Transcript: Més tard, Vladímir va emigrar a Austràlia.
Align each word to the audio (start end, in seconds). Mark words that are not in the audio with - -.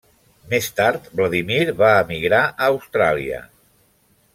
Més 0.53 0.69
tard, 0.79 1.11
Vladímir 1.21 1.61
va 1.83 1.93
emigrar 2.01 2.43
a 2.49 2.59
Austràlia. 2.75 3.49